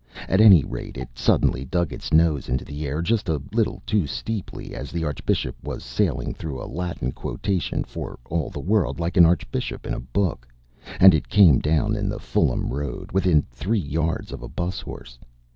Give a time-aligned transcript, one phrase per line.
[0.27, 4.07] At any rate, it suddenly dug its nose into the air just a little too
[4.07, 9.15] steeply as the archbishop was sailing through a Latin quotation for all the world like
[9.15, 10.47] an archbishop in a book,
[10.99, 15.19] and it came down in the Fulham Road within three yards of a 'bus horse.